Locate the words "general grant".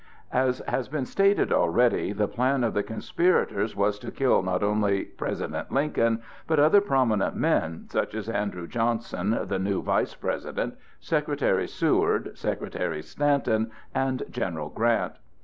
14.31-15.13